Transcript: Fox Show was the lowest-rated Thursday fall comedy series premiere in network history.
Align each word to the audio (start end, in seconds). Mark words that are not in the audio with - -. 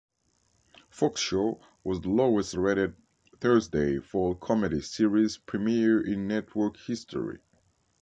Fox 0.89 1.21
Show 1.21 1.59
was 1.83 2.01
the 2.01 2.09
lowest-rated 2.09 2.95
Thursday 3.39 3.99
fall 3.99 4.33
comedy 4.33 4.81
series 4.81 5.37
premiere 5.37 6.01
in 6.01 6.27
network 6.27 6.77
history. 6.77 7.37